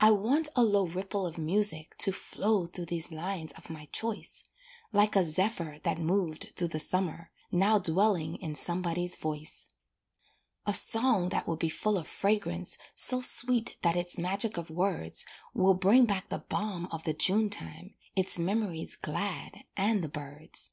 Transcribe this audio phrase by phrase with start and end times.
[0.00, 4.42] I want a low ripple of music To flow through these lines of my choice,
[4.92, 9.68] Like a zephyr that moved through the summer, Now dwelling in somebody's voice;
[10.66, 15.24] A song that will be full of fragrance So sweet that its magic of words
[15.54, 20.72] Will bring back the balm of the June time, Its memories glad, and the birds.